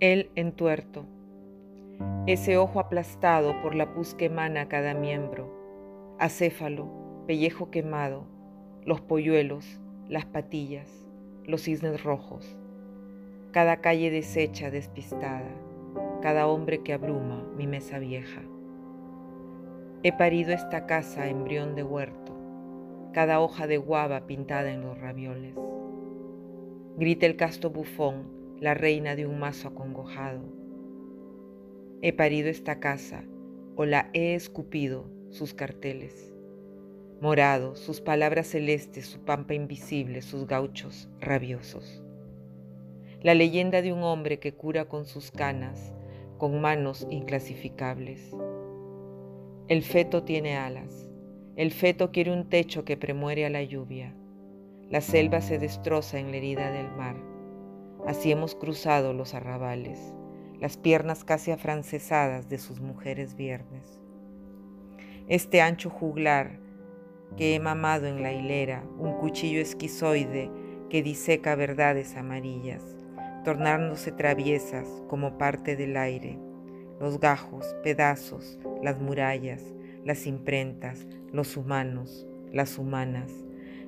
[0.00, 1.06] El entuerto,
[2.26, 5.50] ese ojo aplastado por la pus que emana cada miembro,
[6.18, 6.88] acéfalo,
[7.26, 8.26] pellejo quemado,
[8.84, 10.90] los polluelos, las patillas,
[11.44, 12.58] los cisnes rojos,
[13.50, 15.50] cada calle deshecha, despistada,
[16.20, 18.42] cada hombre que abruma mi mesa vieja.
[20.02, 22.33] He parido esta casa embrión de huerto,
[23.14, 25.54] cada hoja de guava pintada en los ravioles.
[26.98, 30.40] Grita el casto bufón la reina de un mazo acongojado.
[32.02, 33.24] He parido esta casa,
[33.76, 36.34] o la he escupido, sus carteles.
[37.20, 42.02] Morado, sus palabras celestes, su pampa invisible, sus gauchos rabiosos.
[43.22, 45.94] La leyenda de un hombre que cura con sus canas,
[46.36, 48.34] con manos inclasificables.
[49.68, 51.03] El feto tiene alas.
[51.56, 54.14] El feto quiere un techo que premuere a la lluvia.
[54.90, 57.34] La selva se destroza en la herida del mar
[58.06, 59.98] Así hemos cruzado los arrabales,
[60.60, 63.98] las piernas casi afrancesadas de sus mujeres viernes.
[65.26, 66.58] Este ancho juglar
[67.38, 70.50] que he mamado en la hilera, un cuchillo esquizoide
[70.90, 72.82] que diseca verdades amarillas,
[73.42, 76.38] tornándose traviesas como parte del aire,
[77.00, 79.62] los gajos, pedazos, las murallas,
[80.04, 83.32] las imprentas, los humanos, las humanas,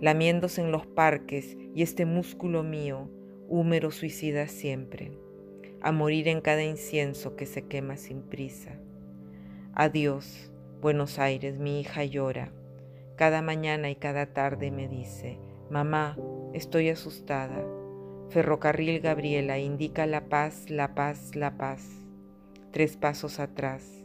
[0.00, 3.08] lamiéndose en los parques y este músculo mío,
[3.48, 5.12] húmero suicida siempre,
[5.80, 8.78] a morir en cada incienso que se quema sin prisa.
[9.74, 12.52] Adiós, Buenos Aires, mi hija llora.
[13.16, 15.38] Cada mañana y cada tarde me dice,
[15.70, 16.18] mamá,
[16.52, 17.64] estoy asustada.
[18.30, 21.88] Ferrocarril Gabriela indica la paz, la paz, la paz.
[22.72, 24.01] Tres pasos atrás.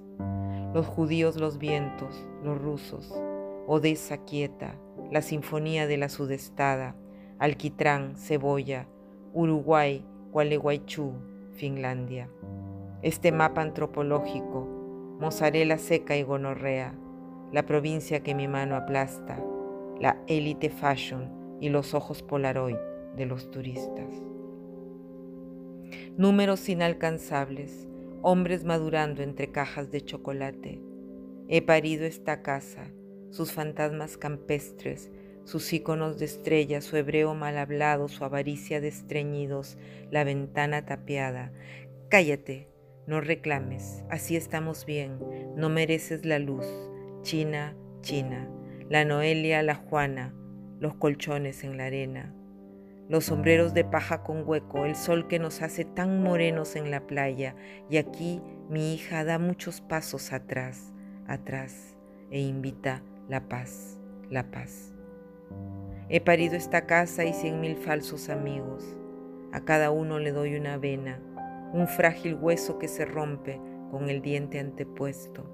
[0.73, 3.13] Los judíos, los vientos, los rusos.
[3.67, 4.75] Odessa quieta,
[5.11, 6.95] la sinfonía de la sudestada,
[7.39, 8.87] alquitrán, cebolla,
[9.33, 11.13] Uruguay, Gualeguaychú,
[11.53, 12.29] Finlandia.
[13.01, 14.67] Este mapa antropológico,
[15.19, 16.93] mozzarella seca y gonorrea,
[17.51, 19.43] la provincia que mi mano aplasta,
[19.99, 22.77] la élite fashion y los ojos polaroid
[23.15, 24.09] de los turistas.
[26.17, 27.87] Números inalcanzables,
[28.21, 30.81] hombres madurando entre cajas de chocolate.
[31.47, 32.91] He parido esta casa,
[33.29, 35.11] sus fantasmas campestres,
[35.43, 39.77] sus íconos de estrellas, su hebreo mal hablado, su avaricia de estreñidos,
[40.11, 41.53] la ventana tapiada.
[42.09, 42.67] Cállate,
[43.05, 45.19] no reclames, así estamos bien,
[45.55, 46.65] no mereces la luz.
[47.21, 48.49] China, China,
[48.89, 50.33] la Noelia, la Juana,
[50.79, 52.35] los colchones en la arena,
[53.09, 57.07] los sombreros de paja con hueco, el sol que nos hace tan morenos en la
[57.07, 57.55] playa,
[57.89, 60.93] y aquí mi hija da muchos pasos atrás,
[61.27, 61.97] atrás,
[62.31, 64.93] e invita la paz, la paz.
[66.09, 68.95] He parido esta casa y cien mil falsos amigos.
[69.51, 71.19] A cada uno le doy una vena,
[71.73, 73.59] un frágil hueso que se rompe
[73.91, 75.49] con el diente antepuesto.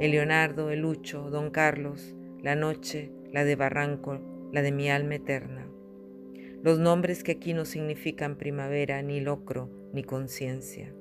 [0.00, 4.20] El Leonardo, el Lucho, Don Carlos, la noche, la de Barranco,
[4.52, 5.63] la de mi alma eterna.
[6.64, 10.94] Los nombres que aquí no significan primavera, ni locro, ni conciencia.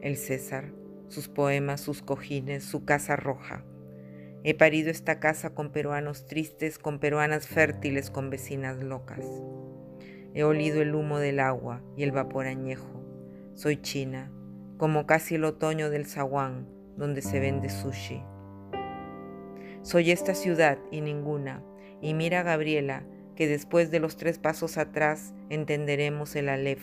[0.00, 0.72] El César,
[1.08, 3.66] sus poemas, sus cojines, su casa roja
[4.44, 9.26] He parido esta casa con peruanos tristes, con peruanas fértiles, con vecinas locas.
[10.32, 13.04] He olido el humo del agua y el vapor añejo.
[13.52, 14.32] Soy china,
[14.78, 16.66] como casi el otoño del zaguán,
[16.96, 18.22] donde se vende sushi.
[19.82, 21.62] Soy esta ciudad y ninguna,
[22.00, 26.82] y mira Gabriela, que después de los tres pasos atrás entenderemos el Aleph,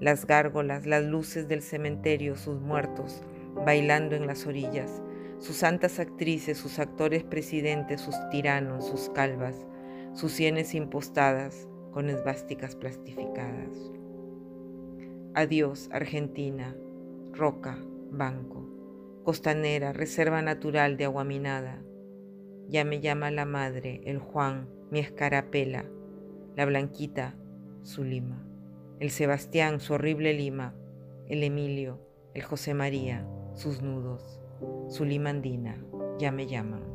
[0.00, 3.22] las gárgolas, las luces del cementerio, sus muertos,
[3.54, 5.02] bailando en las orillas,
[5.38, 9.66] sus santas actrices, sus actores presidentes, sus tiranos, sus calvas,
[10.12, 13.92] sus sienes impostadas con esvásticas plastificadas.
[15.34, 16.76] Adiós, Argentina,
[17.32, 17.78] roca,
[18.10, 18.68] banco,
[19.24, 21.82] costanera, reserva natural de agua minada.
[22.68, 25.86] Ya me llama la madre, el Juan, mi escarapela,
[26.54, 27.34] la Blanquita,
[27.80, 28.46] su Lima,
[29.00, 30.74] el Sebastián, su horrible Lima,
[31.28, 31.98] el Emilio,
[32.34, 34.38] el José María, sus nudos.
[34.88, 35.82] Sulimandina,
[36.18, 36.91] ya me llaman.